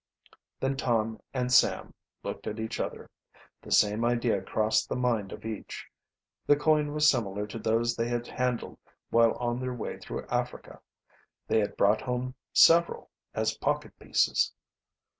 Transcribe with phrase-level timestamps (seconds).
[0.59, 1.93] Then Tom and Sam
[2.23, 3.11] looked at each other.
[3.61, 5.85] The same idea crossed the mind of each.
[6.47, 8.79] The coin was similar to those they had handled
[9.11, 10.81] while on their way through Africa.
[11.47, 14.51] They had brought home several as pocket pieces.